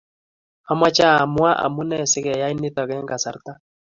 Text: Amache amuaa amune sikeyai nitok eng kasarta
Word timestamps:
Amache 0.71 1.05
amuaa 1.23 1.59
amune 1.65 1.95
sikeyai 2.11 2.55
nitok 2.59 2.89
eng 2.93 3.09
kasarta 3.09 3.53